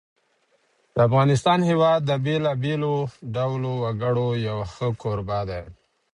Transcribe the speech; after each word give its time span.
د 0.93 0.95
افغانستان 1.07 1.59
هېواد 1.69 1.99
د 2.05 2.11
بېلابېلو 2.25 2.95
ډولو 3.35 3.71
وګړو 3.83 4.27
یو 4.47 4.57
ښه 4.73 4.87
کوربه 5.01 5.39
دی. 5.49 5.63